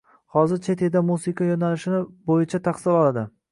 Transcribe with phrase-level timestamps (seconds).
[0.35, 2.01] Hozir chet elda musiqa yo’nalishini
[2.33, 3.29] bo’yicha tahsil oladi.